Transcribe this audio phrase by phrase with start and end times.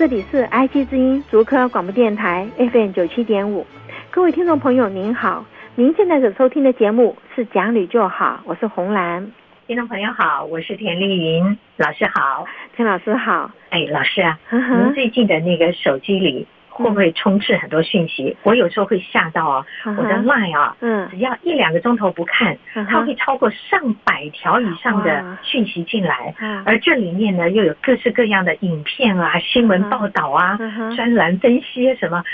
[0.00, 3.66] 这里是 I G 之音竹科广播电台 FM 九七点五，
[4.10, 9.30] 各位听众朋友您好，您现在所收听的节目是《讲理就好》，我是红兰。
[9.66, 13.50] 听众朋友好，我是田丽云老师好，田老师好。
[13.68, 16.46] 哎，老师啊，您最近的那个手机里。
[16.82, 18.36] 会不会充斥很多讯息？
[18.42, 22.56] 我有时候会吓到啊，我的 Line 啊，嗯，只要一两个钟头不看，
[22.88, 30.58] 它会超过上百条以上的讯息进来，而这里面呢又有各式各样的影片啊、新闻报道啊、
[30.96, 32.24] 专栏分析什么，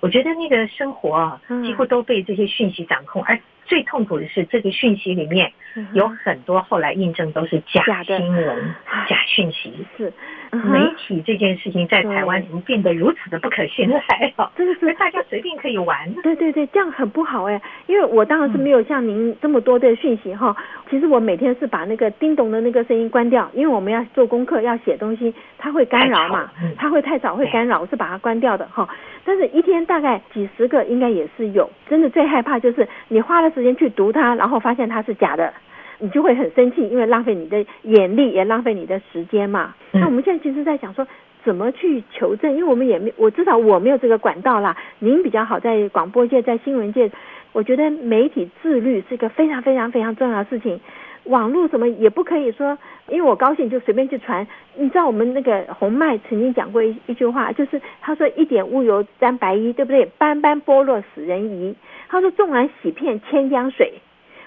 [0.00, 5.52] 我觉得那个生活啊，几乎都被这些讯息掌控，而最痛苦的是这个讯息里面
[5.92, 8.74] 有很多后来印证都是假新闻、
[9.08, 10.12] 假讯息，是。
[10.52, 16.14] 媒体这件事情在台湾怎么变得如此的不可信了，还好，真的是大家随便可以玩。
[16.22, 20.54] 对对对，这样很不好哎，因为我当然是没有像您这么多的讯息哈。
[20.94, 28.88] 其实我每天是把那个叮咚的那个声音关掉，因为我们要做功课要写东西，它会干扰嘛，它会太早会干扰，我是把它关掉的哈。
[29.24, 35.52] 但是一天大概几十个应该也是有，真的最害怕就是你花了时间去读它，然后发现它是假的。
[35.98, 39.74] 你就会很生气，因为浪费你的眼力，也浪费你的时间嘛。
[39.90, 41.04] 那我们现在其实在想说，
[41.44, 42.52] 怎么去求证？
[42.52, 44.76] 因为我们也没，我至少我没有这个管道啦。
[44.98, 47.10] 您比较好，在广播界，在新闻界，
[47.54, 50.78] 我觉得媒体自律是一个非常非常非常重要的事情。
[51.24, 52.76] 网络什么也不可以说，
[53.08, 54.46] 因为我高兴就随便去传。
[54.76, 60.04] 你知道我们那个红麦曾经讲过一一句话，就是他说一点污油沾白衣，对不对？
[60.18, 61.74] 斑斑剥落使人疑。
[62.08, 63.94] 他说纵然洗遍千江水。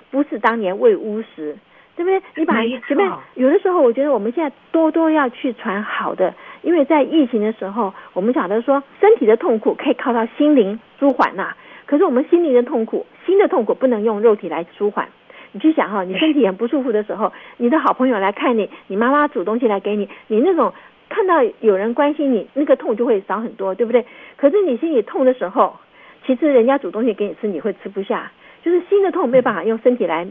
[0.09, 1.57] 不是当年为乌时，
[1.97, 2.21] 对不对？
[2.35, 11.53] 你把前面有的时候，我觉得我们现在多多要去传好的，因为在疫情的时候，我们晓得说身体的痛苦可以靠到心灵舒缓呐。
[11.87, 15.07] 可是我们心灵的痛苦，心的痛苦不能用肉体来舒缓。
[15.53, 20.73] 你去想哈，你身体很不舒服的时候，你的好朋友来看你，你妈妈煮东西来给你，你那种
[21.09, 24.05] 看到有人关心你，那个痛就会少很多，对不对？
[24.35, 25.77] 可是你心里痛的时候，
[26.25, 28.31] 其实人家煮东西给你吃，你会吃不下。
[28.61, 30.27] 就是心的痛没办法用身体来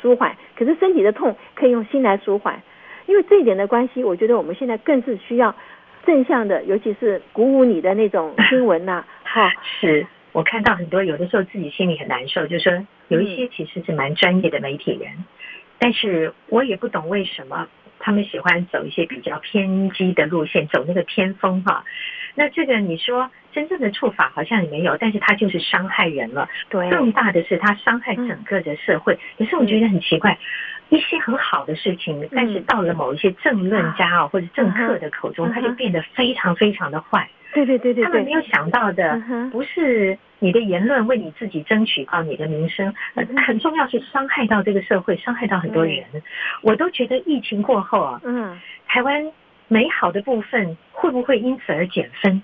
[0.00, 2.62] 舒缓，可是身体的痛可以用心来舒缓。
[3.06, 5.54] 因为这一点的关系，我觉得我们现在更是需要
[6.06, 9.04] 正向的，尤其是鼓舞你的那种新闻呐。
[9.24, 15.24] 哈，是我看到很多有的时候自己心里很难受，就是说有一些其实是蛮专业的媒体人，
[15.78, 17.68] 但是我也不懂为什么
[18.00, 21.84] 他们喜欢走一些比较偏激的路线，走那个偏锋哈。
[22.34, 26.48] 那这个你说真正的触法好像也没有，但是他就是伤害人了。
[26.68, 29.16] 对，更大的是他伤害整个的社会。
[29.38, 30.36] 可是我觉得很奇怪，
[30.88, 37.30] 一些很好的事情，但是到了某一些政论家啊或者政客的口中，他就变得非常非常的坏。
[37.54, 42.92] 对对对对，他们没有想到的不是你的言论为你自己争取到你的名声，
[43.46, 46.04] 很重要是伤害到这个社会，伤害到很多人。
[46.60, 49.32] 我都觉得疫情过后啊，嗯，台湾。
[49.66, 52.42] 美好的部分会不会因此而减分？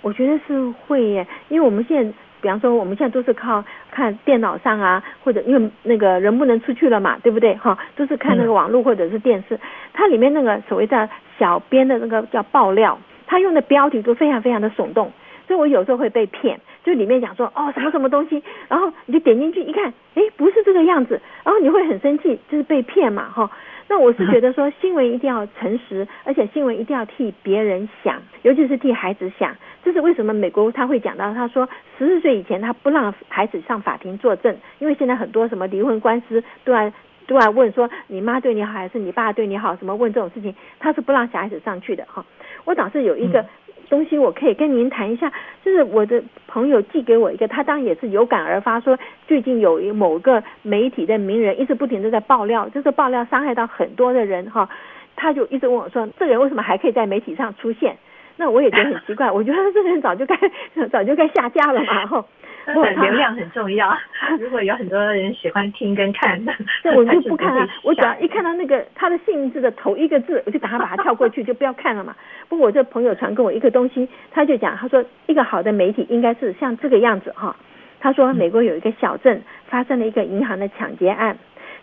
[0.00, 7.56] 我觉得是会耶，因为我们现在，比方说，我们现在都是靠看电脑上啊，或者因为那个人不能出去了嘛，对不对？
[7.56, 9.58] 哈，都是看那个网络或者是电视，
[9.92, 12.96] 它里面那个所谓的小编的那个叫爆料，
[13.30, 15.12] 他用的标题都非常非常的耸动，
[15.46, 23.48] 所以我有时候会被骗，就里面讲说哦什么什么东西，然后你就点进去一看，哎，不是这个样子，然后你会很生气，就是被骗嘛，哈。
[23.86, 29.54] 那我是觉得说， 新闻一定要诚实，而且新闻一定要替别人想，尤其是替孩子想。
[29.84, 31.68] 这是为什么美国他会讲到，他说
[31.98, 36.92] 十四岁以前他不让孩子上法庭作证，因为现在很多什么离婚官司都要
[37.26, 42.24] 都要问说你妈对你好还是你爸对你好，什么问这种事情，他是不让小孩子上去的哈。
[42.64, 43.44] 我倒是有一个。
[43.88, 45.32] 东西我可以跟您谈一下，
[45.64, 48.96] 就是我的朋友寄给我一个，他当然也是有感而发，说
[49.26, 54.68] 最近有一某个媒体的名人一直不停的在爆料，就是爆料伤害到很多的人哈，
[55.16, 57.96] 他就一直问我说，这个人为什么还可以在媒体上出现？
[58.40, 60.34] 那我也觉得很奇怪，我觉得这个人早就该
[60.90, 62.24] 早就该下架了嘛， 哈。
[62.66, 63.94] 流量很重要，
[64.38, 66.42] 如果有很多人喜欢听跟看，
[66.84, 67.68] 那我就不看了。
[67.82, 72.14] 我只要一看到那个他的姓字的头一个字，我就赶快把它跳过去，就不要看了嘛。
[72.48, 77.54] 不过我这朋友传给我一个东西，他就讲，他说一个好的媒体应该是像这个样子哈。
[77.98, 81.36] 他说美国有一个小镇发生了一个银行的抢劫案，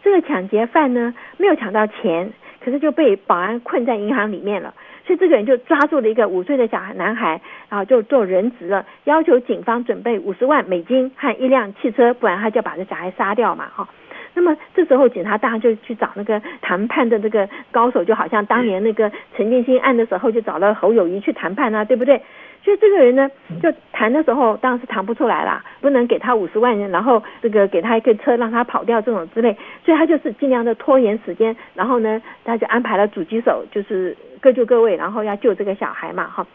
[0.04, 2.31] 这个抢劫犯呢没有抢到钱，
[2.63, 4.74] 可是就被保安困在银行里面了。
[5.07, 7.39] 所以这个人就抓住了一个五岁的小孩男孩，
[7.69, 13.88] 然后就做人质了，要求警方准备五十万美金和一辆汽车，不然他就把这小孩杀掉嘛，哈。
[14.33, 22.21] 那么这时候警察当然就去找那个谈判的这个高手，就好像当年那个陈建新案的时候就找了侯友谊去谈判啊，对不对？
[22.68, 23.31] 所以这个人呢，
[23.64, 29.56] 就谈的时候当然是谈不出来啦，不能给他五十万元，然后这个给他一个车让他跑掉这种之类，
[29.86, 36.46] 所以他就是尽量的拖延时间，然后呢，他就安排了狙击手，就是各就各位，然后要救这个小孩嘛，哈，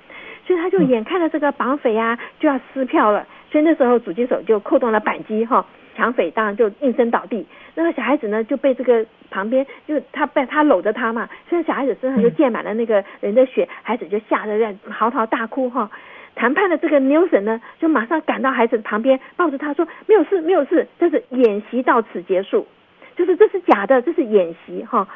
[0.47, 5.65] 所以他就眼看着这个绑匪啊就要撕票了，所以那时候狙击手就扣动了扳机，哈。
[5.95, 15.91] 抢匪当然就应声倒地，那个小孩子呢就被这个旁边，就他被他搂着他嘛，所以小孩子身上就溅满了那个人的血，孩子就吓得在嚎啕大哭哈。
[16.35, 22.67] 谈判的这个 Nelson 呢，就马上赶到孩子旁边，抱着他说没有事没有事，这是演习到此结束，
[23.15, 25.07] 就是这是假的，这是演习哈。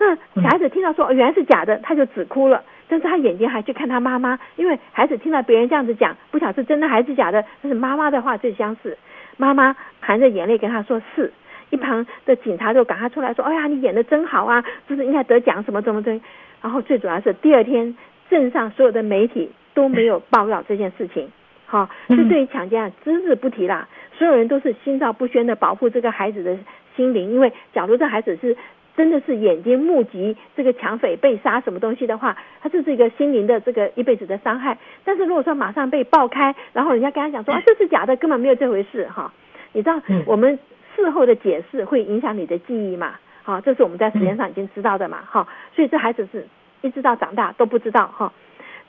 [0.00, 8.96] 那小孩子听到说原来是假的，他就只哭了，但是他眼睛还去看他妈妈，因为孩子听到别人这样子讲，不晓得是真的还是假的，但是妈妈的话最相似。
[9.36, 11.32] 妈妈含着眼泪跟他说是，
[11.70, 16.20] 一旁的警察就赶他出来说：“哎呀，你演得真好啊，这是应该得奖什么什么的。”
[16.62, 17.96] 然后最主要是第二天
[18.30, 21.28] 镇上所有的媒体都没有报道这件事情，
[21.66, 23.88] 好，这对于抢劫啊只字不提啦。
[24.16, 26.56] 所有人都是心照不宣的保护这个孩子的
[26.94, 28.56] 心灵，因为假如这孩子是。
[28.96, 34.78] 真的是眼睛目击这个抢匪被杀什么东西的话，他这是一个心灵的这个一辈子的伤害。
[35.04, 39.32] 但是如果说马上被爆开，然后人家跟他讲说啊， 这是假的，根本没有这回事哈。
[39.72, 40.58] 你知道我们
[40.94, 43.14] 事后的解释会影响你的记忆嘛？
[43.42, 45.18] 好，这是我们在实验上已经知道的嘛？
[45.28, 46.46] 哈，所以这孩子是
[46.82, 48.32] 一直到长大都不知道哈。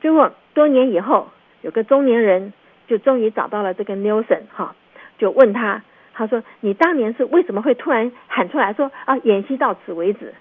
[0.02, 1.30] 结果多年以后，
[1.64, 2.54] 有个中年人
[2.88, 4.76] 就终于找到了这个 Nelson 哈，
[5.18, 5.82] 就问他。
[6.18, 10.34] 他说：“你当年是为什么会突然喊出来说啊，演习到此为止？”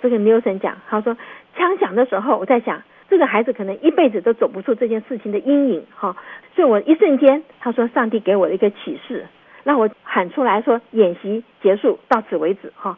[0.00, 1.16] 这个 Nelson 讲，他说
[1.56, 2.80] ：“枪响的时候，我在想，
[3.10, 6.16] 这个孩子可能一辈子都走不出这件事情的阴影，哈。
[6.54, 9.26] 所以我一瞬间，他说上帝给我的一个启示，
[9.64, 12.96] 让我喊出来说演习结束到此为止，哈。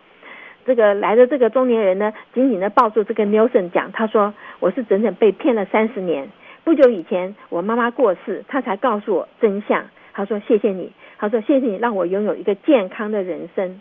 [0.67, 6.29] 这个来的这个中年人呢，紧紧的抱住这个 Nelson 讲，他说：我是整整被骗了三十年。
[6.63, 9.87] 不久以前，我妈妈过世，他才告诉我真相。
[10.13, 13.81] 他说：谢谢你。”他说：“谢谢你让我拥有一个健康的人生。”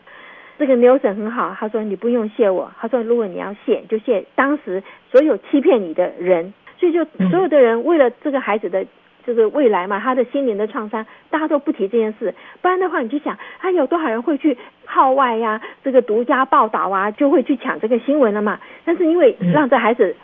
[0.57, 1.55] 这个 Nelson 很好。
[1.59, 4.81] 他说：“你不用谢我。”他说：“如果你要谢，就谢当时
[5.11, 8.85] 所有欺骗你的人。”所以就所有的人为了这个孩子的
[9.25, 12.33] 这个未来嘛，他的心灵的创伤，大家都不提这件事。
[12.61, 15.61] 不然的话，你就想，还有多少人会去号外呀、啊？
[15.83, 18.59] 这个独家报道啊，就会去抢这个新闻了嘛？
[18.85, 20.15] 但是因为让这孩子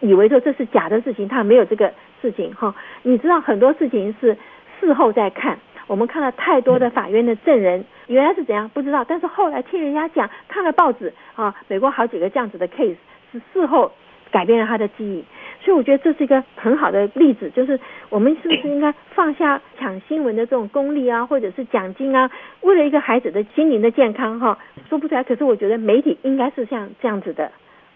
[0.00, 2.74] 以为说这是假的事情，他没有这个事情哈。
[3.02, 4.36] 你知道很多事情是
[4.80, 5.58] 事后再看。
[5.92, 12.96] 我们看了太多的法院的证人，原来是怎样不知道，但是后来听人家讲，看了报纸啊，美国好几个这样子的 case
[13.30, 13.92] 是事后
[14.30, 15.22] 改变了他的记忆，
[15.62, 17.78] 所以我觉得这是一个很好的例子，就是
[18.08, 22.30] 我们是不是应该放下抢新闻的这种功利啊，或者是奖金啊，
[22.62, 24.56] 为了一个孩子的心灵的健康哈，
[24.88, 25.22] 说不出来。
[25.22, 27.52] 可是我觉得媒体应该是像这样子的。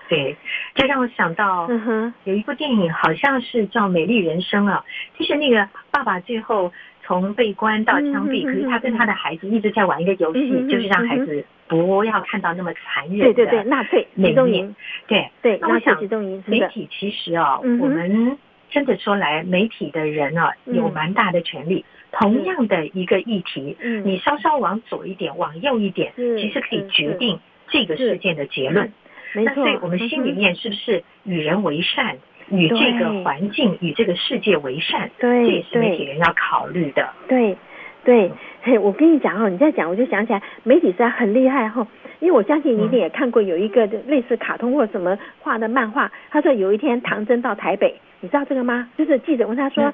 [0.08, 0.36] 对，
[0.74, 4.84] 这让我想到，嗯哼，有一部电影好像是叫《美丽人生》啊，
[5.16, 6.70] 其实那个爸爸最后。
[7.06, 13.32] 从被关到枪毙，可是他跟他的孩子一直在玩一个游戏，就是让孩子不要看到那么残忍的。
[13.32, 14.74] 对对对，纳粹集中营。
[15.06, 16.42] 对对，那我想集中营。
[16.46, 18.36] 媒体其实啊，我们
[18.70, 21.84] 真的说来，媒体的人啊有蛮大的权力。
[22.12, 27.38] 同样的一个议题，你稍稍往左一点，往右一点，其实可以决定
[27.68, 28.90] 这个事件的结论。
[29.34, 32.16] 那所以我们心里面是不是与人为善？
[32.50, 37.08] 与这个环境、与这个世界为善，对，这也是媒体人要考虑的。
[37.26, 37.56] 对，
[38.04, 38.30] 对，
[38.62, 41.86] 嘿，我跟你讲哦，你在讲，我就想起来，媒体实在很厉害哈。
[42.20, 46.10] 因为我相信你一定也看过有一个类似卡通或什么画的漫画。
[46.30, 48.88] 他说有一天唐僧到台北，你知道这个吗？
[48.96, 49.92] 就是记者问他说啊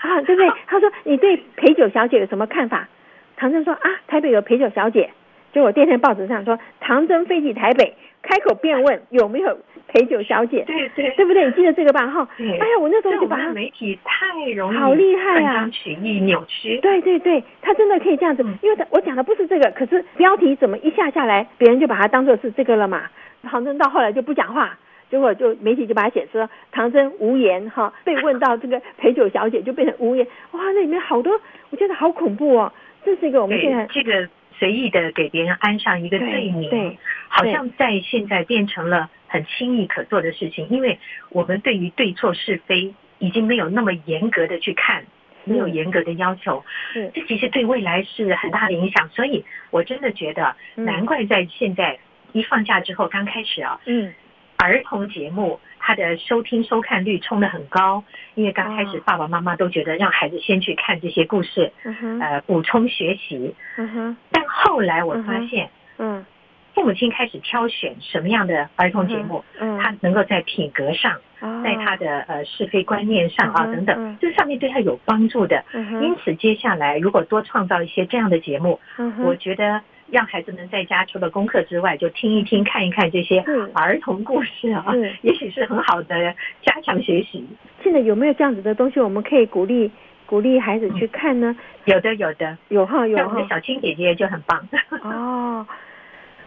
[0.00, 0.50] 啊，对不对？
[0.66, 2.88] 他说你对陪酒小姐有什么看法？
[3.36, 5.10] 唐僧说啊，台北有陪酒小姐。
[5.54, 9.56] 结果第二天报纸上说唐真飞抵台北，开口便问有没有。
[9.86, 11.44] 陪酒小姐，对对，对不对？
[11.44, 12.04] 你记得这个吧？
[12.08, 16.80] 哈，哎呀，我那时候就把他媒体太容易好厉害啊，取义、扭曲。
[16.80, 23.02] 对对对，他真的可以这样子，因为他我讲的不是这个，可是标题怎么一下下来，别人就把它当做是这个了嘛。
[23.44, 24.76] 唐真到后来就不讲话，
[25.10, 30.26] 结果就媒体就把它写说唐僧无言哈，被问到这个陪酒小姐就变成无言。
[30.52, 31.38] 哇，那里面好多，
[31.70, 32.72] 我觉得好恐怖哦。
[33.04, 34.26] 这是一个我们现在这个
[34.64, 39.10] 随意的给别人安上一个罪名，对，好像在现在变成了。
[39.26, 40.96] 很轻易可做的事情，因为
[41.30, 45.04] 我们对于对错是非已经没有那么严格的去看，
[45.42, 46.64] 没有严格的要求，
[47.12, 49.08] 这其实对未来是很大的影响。
[49.08, 51.98] 所以我真的觉得，难怪在现在
[52.30, 54.14] 一放假之后刚开始啊，嗯，
[54.64, 58.02] 儿童节目，它的收听收看率冲得很高，
[58.34, 61.70] 因为刚开始爸爸妈妈都觉得让孩子先去看这些故事，
[62.20, 63.54] 呃，补充学习。
[64.30, 65.68] 但后来我发现，
[65.98, 66.24] 嗯。
[66.74, 71.20] 父母亲开始挑选什么样的儿童节目，嗯，他能够在品格上，
[71.62, 75.64] 在他的呃是非观念上啊等等，这上面对他有帮助的。
[76.02, 78.80] 因此，接下来如果多创造一些这样的节目，
[79.22, 79.80] 我觉得
[80.14, 84.86] 让孩子们在家除了功课之外，就听一听、看一看这些儿童故事啊，
[85.22, 87.44] 也许是很好的加强学习。
[87.82, 89.90] 现在有没有这样子的东西，我们可以鼓励
[90.24, 91.56] 鼓励孩子去看呢？
[91.86, 93.16] 有的，有的，有哈有。
[93.16, 94.68] 像我们的小青姐姐就很棒
[95.02, 95.66] 哦。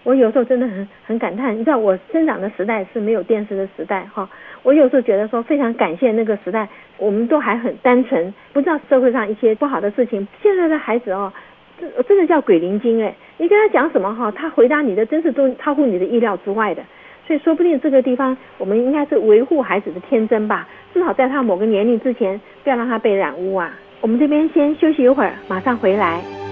[0.04, 4.30] 我有时候真的很很感叹，你知道我生长的时代是没有电视的时代哈。
[4.64, 10.26] 我有时候觉得说非常感谢那个时代，我们都还很单纯，不知道社会上一些不好的事情。
[10.42, 11.34] 现在的孩子哦，
[11.79, 16.84] 这真的叫鬼灵精哎，你跟他讲什么哈，他回答你的真是都超乎你的意料之外的。
[17.27, 23.77] 所以说不定这个地方我们应该是维护孩子的天真吧，至少在他某个年龄之前，不要让他被染污啊。
[24.00, 26.47] 我们这边先休息一会儿，马上回来。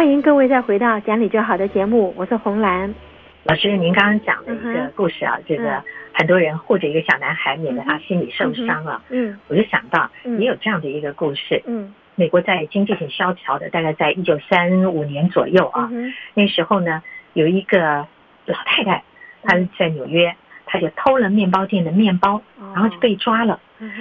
[0.00, 2.94] 欢迎各位再回到讲理就好的节目，我是红兰。
[3.42, 3.76] 老师。
[3.76, 9.02] 您刚刚讲的一个故事啊，这个很多人护着一个小男孩，免得他心里受伤了。
[9.10, 11.62] 嗯，我就想到也有这样的一个故事。
[11.66, 15.90] 嗯，美国在经济很萧条的，大概在一九三五年左右啊，
[16.32, 17.02] 那时候呢，
[17.34, 18.06] 有一个
[18.46, 19.04] 老太太，
[19.42, 23.60] 她在纽约，她就偷了面包店的面包，然后就被抓了，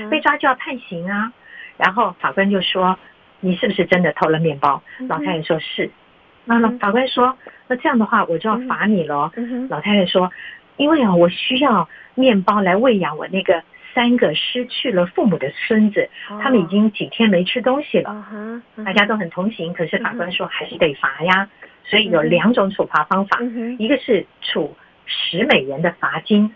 [0.09, 1.33] 被抓就要判刑啊，
[1.75, 2.97] 然后法官就说。
[3.41, 4.81] 你是不是真的偷了面包？
[5.07, 5.89] 老太太说是。
[6.45, 9.31] 那老法官说，那这样的话我就要罚你了。
[9.69, 10.31] 老太太说，
[10.77, 16.09] 因为啊，我需要面包来喂养我那个三个失去了父母的孙子，
[16.41, 18.25] 他们已经几天没吃东西了。
[18.83, 21.47] 大家都很同情，可是法官说还是得罚呀。
[21.85, 23.39] 所以有两种处罚方法，
[23.77, 26.51] 一个是处十美元的罚金，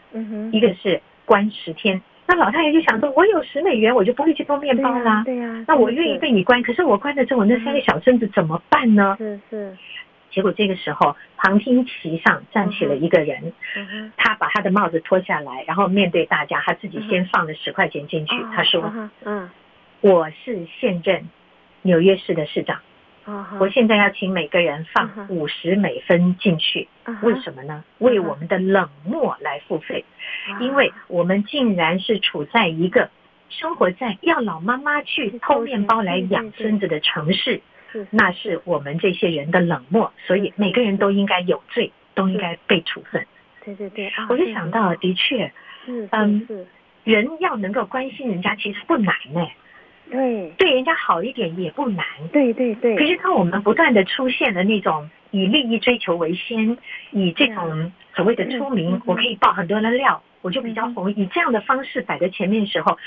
[0.52, 2.02] 一个是关十天。
[2.34, 5.22] 那老太太就想说，我有十美元，我就不会去偷面包啦。
[5.24, 9.16] 对呀、啊，啊、那我愿意被你关，可是我关了之后，我那三个小孙子怎么办呢？
[9.20, 9.78] 是是。
[10.32, 13.54] 结果这个时候，旁听席上站起了一个人，
[14.18, 18.36] 他把他的帽子脱下来，然后面对大家，他自己先放了十块钱进去。
[18.56, 18.92] 他说
[19.25, 19.48] ：“嗯，
[20.02, 21.30] 我是现任
[21.84, 22.80] 纽约市的市长。”
[23.60, 26.88] 我现在要请每个人放五十美分进去，
[27.22, 27.84] 为什么呢？
[28.00, 30.03] 为我们的冷漠来付费，
[30.60, 33.10] 因为我们竟然是处在一个
[33.50, 37.62] 生活在要老妈妈去偷面包来养孙子的城市，
[38.10, 43.25] 那是我们这些人的冷漠，所以每个人都应该有罪，都应该被处分。
[43.63, 45.50] 对对对，我就想到，的确，
[45.86, 46.46] 嗯，
[47.06, 49.15] 人要能够关心人家，其实不难
[51.13, 52.03] 好一点也不难。
[52.32, 52.96] 对对对。
[52.96, 56.75] 可是当我们不断的出现了那种以利益追求为先，
[57.12, 62.98] 以这种所谓的出名，我可以爆很多的料，我就比较红，以这样的方式摆在前面的时候，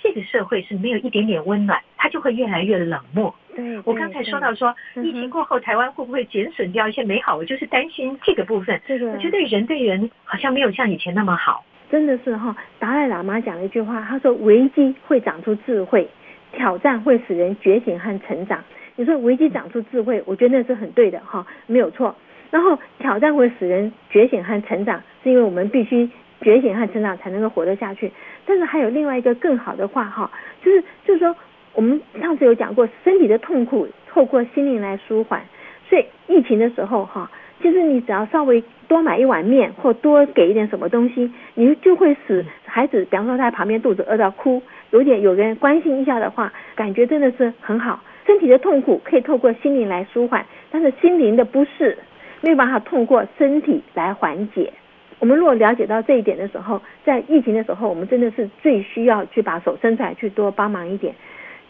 [0.00, 3.34] 这个社会是没有一点点温暖，它就会越来越冷漠。
[3.56, 4.72] 对，我刚才说到说
[5.02, 8.80] 疫情过后台湾会不会减损掉一些美好，我就是担心这个部分。
[8.86, 11.64] 这个，我觉得人对人好像没有像以前那么好。
[11.90, 16.06] 真的是哈，达赖喇嘛讲了一句话，他说危机会长出智慧。
[16.52, 18.62] 挑战会使人觉醒和成长。
[18.96, 22.14] 你说危机长出智慧，我觉得那是很对的哈，没有错。
[22.50, 26.08] 然后挑战会使人觉醒和成长，是因为我们必须
[26.40, 28.10] 觉醒和成长才能够活得下去。
[28.44, 30.30] 但是还有另外一个更好的话哈，
[30.64, 31.36] 就是就是说，
[31.74, 35.42] 我们上次有讲过，身体的痛苦透过心灵来舒缓。
[35.88, 37.30] 所以疫情的时候哈，
[37.62, 44.62] 其实你只要稍微多买一碗面或多给一点什么东西，你就会使孩子，比方说他在旁边肚子饿到哭。
[44.90, 48.00] 有点有人关心一下的话，感觉真的是很好。
[48.26, 51.96] 身体的痛苦可以透过心灵来舒缓，但是心灵的不适
[52.42, 54.70] 没有办法通过身体来缓解。
[55.18, 61.14] 我们如果了解到这一点的时候，在疫情的时候，我们真的是最需要去把手伸出来去多帮忙一点。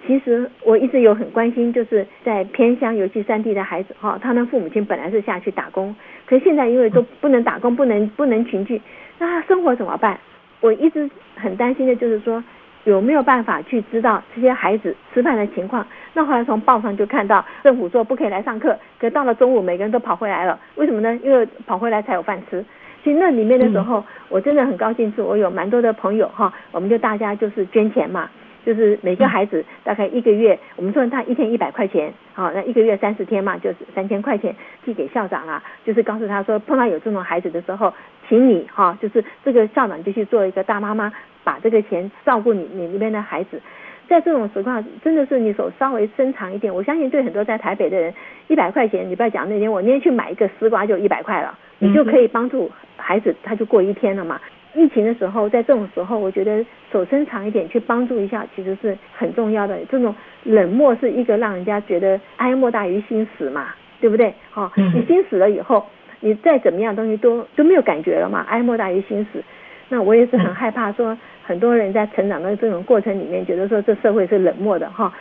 [0.06, 5.94] 其实我一直有很关心，就是在偏乡，尤其山地的孩子哈，他们父母亲本来是下去打工，
[6.26, 8.80] 可是现在因为都不能打工，不能不能群聚，
[9.18, 10.18] 那他生活怎么办？
[10.60, 12.42] 我一直很担心的就是说。
[12.88, 15.86] 有没有办法去知道这些孩子吃饭的情况？
[16.14, 20.58] 那后来从报上就看到政府说不可以来上课，可到了中午每个人都跑回来了。
[20.76, 21.14] 为什么呢？
[21.22, 22.64] 因为跑回来才有饭吃。
[23.04, 28.28] 其实那里面的时候，我真的很高兴，是我有蛮多的朋友哈，我们就大家就是捐钱嘛。
[28.68, 37.90] 就是每个孩子大概一个月，我们说他一天一百块钱，好，那一个月三十天嘛，就是三千块钱寄给校长啊，就是告诉他说，碰到有这种孩子的时候，
[38.28, 41.10] 请你哈，就是这个校长就去做一个大妈妈，
[41.44, 43.58] 把这个钱照顾你你那边的孩子。
[44.06, 48.12] 在这种情况，真的是你手稍微伸长一点，我相信对很多在台北的人，
[48.48, 54.38] 一百块钱，你不要讲那天，我那天去买一个丝瓜就一百块了，你就可以帮助孩子，他就过一天了嘛。
[54.78, 59.76] 疫情的时候，在这种时候，我觉得手伸长一点去帮助一下，其实是很重要的。
[59.90, 64.32] 这种冷漠是一个让人家觉得哀莫大于心死嘛，对不对？
[64.50, 65.84] 哈，你心死了以后，
[66.20, 69.42] 你再怎么样东西都都没有感觉了嘛，哀莫大于心死。
[69.88, 75.12] 那我也是很害怕说，很多人在成长的这种过程里面，觉得说这社会是冷漠的哈。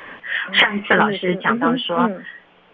[0.54, 2.10] 上一次老师讲到说。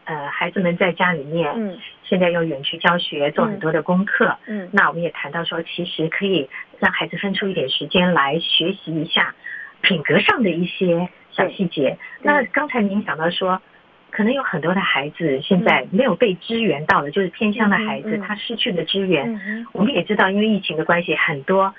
[0.06, 6.50] 呃，孩子们在家里面，嗯，现在用远距教学做很多的功课，嗯，那我们也谈到说，其实可以
[6.84, 9.34] 让孩子分出一点时间来学习一下
[9.82, 11.98] 品格上的一些小细节。
[12.22, 13.62] 那刚才您讲到说，
[14.12, 19.66] 可能有很多的孩子现在没有被支援到的，就是偏乡的孩子，他失去了支援。
[19.72, 21.74] 我们也知道，因为疫情的关系，很多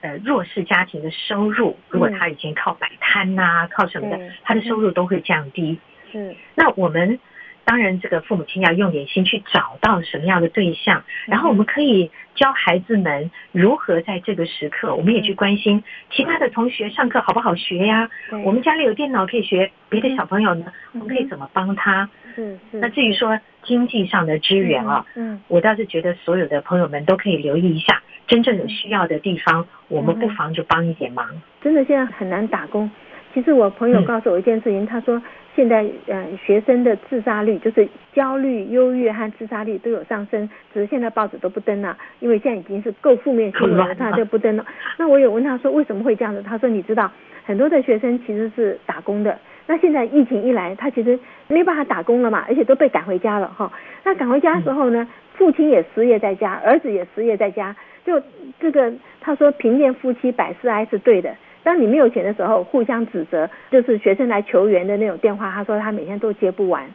[0.00, 5.78] 呃弱势家庭的收入，如果他以前靠摆摊呐，靠什么的，他的收入都会降低。
[6.14, 7.20] 嗯，那我们。
[7.66, 15.82] 当然，这个父母亲要用点心去找到什么样的对象，然后我们可以教孩子们如何在这个时刻，我们也去关心
[16.12, 18.08] 其他的同学上课好不好学呀？
[18.44, 22.08] 我们家里有电脑可以学，别的小朋友呢，我们可以怎么帮他？
[22.36, 22.78] 是是。
[22.78, 31.26] 那至于说经济上的支援啊，嗯，我倒是觉得所有的朋友们都可以留意一下，真正有需要的地方，我们不妨就帮一点忙。
[31.60, 32.88] 真的现在很难打工。
[33.36, 35.20] 其实我朋友告诉我一件事情，他说。
[35.54, 44.66] 现在，呃，学生的自杀率就是焦虑、忧郁和自杀率都有上升，只是现在报纸都不登了，因为现在已经是够负面新闻 了，他就不登了。
[44.98, 46.42] 那我有问他说为什么会这样子？
[46.42, 47.10] 他说你知道，
[47.46, 53.72] 很多的学生其实是打工的，那现在疫情一来，他其实没办法打工了嘛，而且都被赶回家了哈。
[54.04, 57.74] 那赶回家的时候呢，父亲也失业在家，儿子也失业在家，
[58.04, 58.20] 就
[58.60, 61.34] 这个他说贫贱夫妻百事哀是对的。
[61.66, 65.50] 当你没有钱的时候，互相指责，就是学生来求援的那种电话。
[65.50, 66.86] 他说他每天都接不完，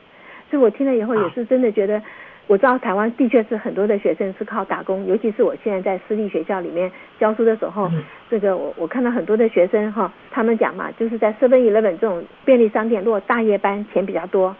[0.50, 2.01] 所以我听了以后也是真的觉得，
[2.48, 7.92] 我知道台湾的确是很多的学生是靠打工，尤其是我现在在私立学校里面教书的时候，
[8.29, 14.55] 这个我我看到很多的学生哈，他们讲嘛，就是在 Seven Eleven 这种便利商店，如果大夜班钱比较多，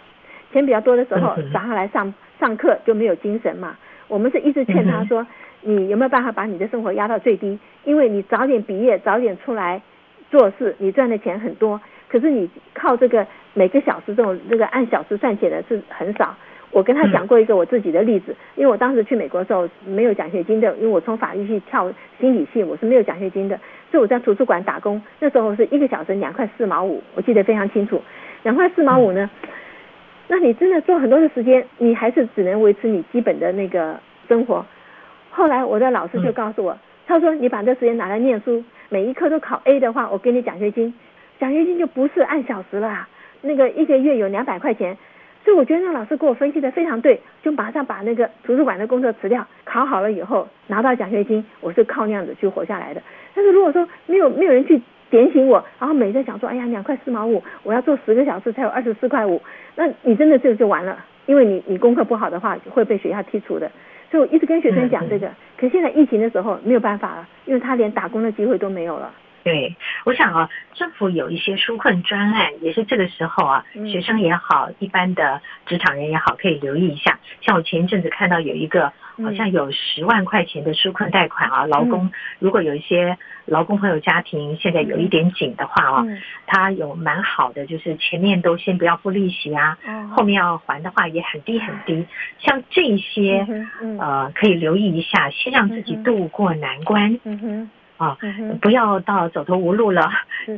[0.52, 3.78] 钱比较多的时候，早上来上上课就没有精神嘛。
[4.10, 5.26] 我们是一直劝他说，
[5.62, 7.58] 你有没有办法把你的生活压到最低？
[7.86, 9.82] 因为你早点毕业，早点出来。
[10.32, 16.36] 做事你赚的钱很多，可是你靠这个每个小时这种这个按小时算钱的是很少。
[16.72, 23.60] 我跟他讲过一个我自己的例子，因为我当时去美国的时候没有奖学金的，因为我从法律系跳心理系，我是没有奖学金的，
[23.92, 28.02] 所以我在图书馆打工，那时候是一个小时两块四毛五，我记得非常清楚。
[28.44, 29.30] 两块四毛五呢，
[30.30, 34.66] 那你真的做很多的时间，你还是只能维持你基本的那个生活。
[35.30, 38.64] 后来我的老师就告诉我，他说你把这时间拿来念书。
[38.94, 40.94] 每一科都考 A 的话，我给你奖学金，
[41.40, 43.08] 奖学金就不是按小时了，
[43.40, 44.98] 那个一个月有两百块钱，
[45.46, 53.02] 所以我觉得那老师给我分析的非常对，就马上把那个图书馆的工作辞掉，考好了以后拿到奖学金，我是靠那样子去活下来的。
[53.34, 59.42] 但是如果说没有没有人去点醒我，然后每天想说，哎呀，两块四毛五，我要做十个小时才有二十四块五，
[59.76, 63.72] 那你真的这个就完了，因为你你功课不好的话会被学校剔除的。
[64.12, 69.10] 所以我一直跟学生讲这个，可现在疫情的时候没有办法了，因为他连打工的机会都没有了。
[69.44, 69.76] 对，
[70.06, 77.20] 我想啊，政府有一些纾困专案，也是这个时候啊，学生也好，一般的职场人也好，可以留意一下。
[77.42, 86.06] 像我前一阵子看到有一个，好像有十万块钱的纾困贷款啊，劳工如果有一些劳工朋友家庭现在有一点紧的话啊，
[86.46, 89.78] 他有蛮好的，就是前面都先不要付利息啊，
[90.16, 92.06] 后面要还的话也很低很低。
[92.38, 93.46] 像这些
[94.00, 97.20] 呃，可以留意一下，先让自己渡过难关。
[98.02, 98.18] 啊，
[98.60, 100.10] 不要到走投无路了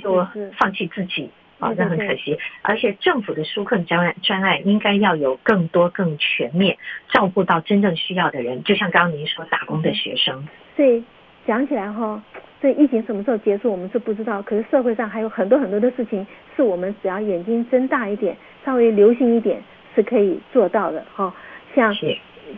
[0.02, 0.26] 就
[0.58, 1.30] 放弃自己
[1.60, 2.38] 啊，那很可惜。
[2.62, 6.78] 而且政府的纾困专案专案应该要有更多更全面，
[7.10, 8.64] 照顾到真正需要的人。
[8.64, 10.48] 就像刚刚您说打工的学生。
[10.78, 11.04] 所以
[11.46, 12.24] 讲起来哈，
[12.62, 16.26] 这疫情什么时候结束我们是不知道，可是社会上还有很多很多的事情
[16.56, 19.62] 是我们只要眼睛睁大一点，稍微留心一点
[19.94, 21.36] 是可以做到的哈，
[21.76, 21.94] 像。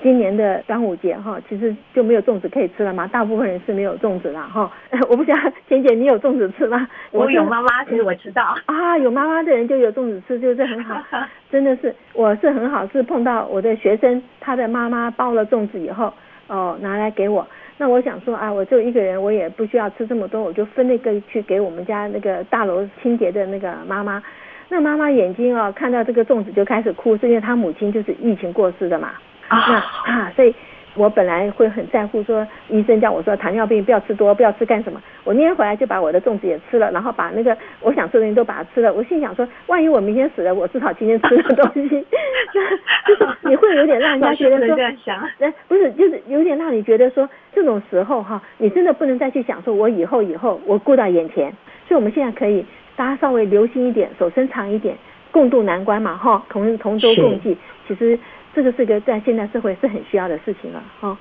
[0.02, 4.72] 今年的端午节哈，其实就没有粽子可以吃了嘛，大部分人是没有粽子了哈。
[5.10, 6.88] 我不晓得钱姐你有粽子吃吗？
[7.12, 11.02] 我有妈妈，其实我知道啊，有妈妈的人就有粽子吃，就是很好，
[11.52, 16.14] 真的是我是很好，是碰到我的学生，他的妈妈包了粽子以后，
[16.48, 24.22] 哦拿来给我，那我想说啊，我就一个人，我也不需要吃这么多，我就分那个去给我们家那个大楼清洁的那个妈妈。
[24.68, 29.12] 那妈妈眼睛哦，看到这个粽子就开始哭，是因为她母亲就是疫情过世的嘛。
[29.48, 30.54] 啊，那啊，所以。
[30.98, 35.02] 我本来会很在乎，说医生叫我说糖尿病不要吃多，不要吃干什么？
[35.26, 38.94] 我那天回来就把我的粽子也吃了，然后把那个我想吃的东西都把它吃了。
[38.94, 41.90] 我心想说，万一我明天死了，我至少今天吃的东西，
[42.56, 44.78] 就是你会有点让人家觉得说，
[45.40, 51.52] 哎，不是，就是有点让你觉得说，这种时候哈，你真的不能再去想说，我以后以后我顾到眼前。
[51.90, 54.96] 所以我们现在可以大家稍微留心一点，手伸长一点，
[55.30, 58.18] 共度难关嘛，哈，同同舟共济，其实。
[58.56, 61.18] 这个是个在现代社会是很需要的事情了，哈。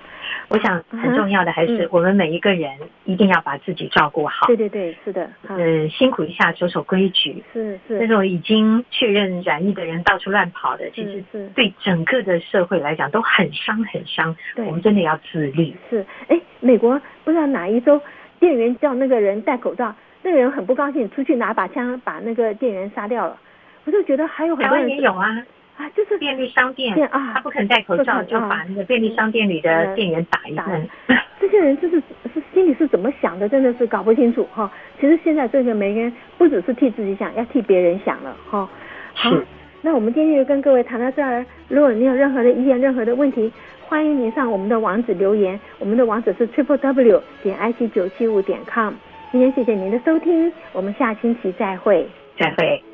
[0.49, 2.71] 我想很重要的还是我们每一个人
[3.05, 4.47] 一定要把自己照顾好。
[4.47, 5.29] 对对对，是的。
[5.49, 7.43] 嗯，辛苦一下，守守规矩。
[7.53, 7.99] 是是。
[7.99, 14.37] 那种已经确认染疫的人到处乱跑的，其实是对整个的社会来讲都很伤很伤。
[14.55, 14.65] 对。
[14.67, 15.75] 我们真的要自律。
[15.91, 16.07] 是。
[16.29, 18.01] 哎，美国不知道哪一周，
[18.39, 19.93] 店员叫那个人戴口罩，
[20.23, 23.37] 那个人很不高兴，出去拿把枪把那个店员杀掉了。
[23.87, 25.27] 我就觉得还有很多人也有啊。
[25.77, 30.89] 啊，就是便利商店啊，他不肯戴口罩，就把那个便利商店里的店员打一顿。
[31.41, 32.01] 这些人就是
[32.33, 34.71] 是心里是怎么想的，真的是搞不清楚哈。
[35.01, 38.69] 其实现在这个每个人不只是替自己想，要替别人想了哈。
[39.15, 39.31] 好，
[39.83, 41.45] 那我们今天就跟各位谈到这儿。
[41.69, 45.59] 如果你有任何的意见、任何的问题，欢迎您上我们的网址留言。
[45.79, 48.95] 我们的网址是 triple w 点 i c 九七五点 com。
[49.33, 52.07] 今天谢谢您的收听，我们下星期再会。
[52.39, 52.94] 再会。